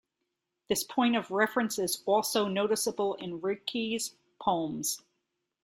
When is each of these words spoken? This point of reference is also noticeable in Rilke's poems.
This 0.67 0.83
point 0.83 1.15
of 1.15 1.29
reference 1.29 1.77
is 1.77 2.01
also 2.07 2.47
noticeable 2.47 3.13
in 3.19 3.39
Rilke's 3.39 4.15
poems. 4.41 4.97